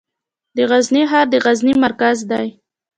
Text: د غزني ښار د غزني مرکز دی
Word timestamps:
د 0.55 0.57
غزني 0.69 1.03
ښار 1.09 1.25
د 1.31 1.35
غزني 1.45 1.73
مرکز 1.85 2.17
دی 2.31 2.47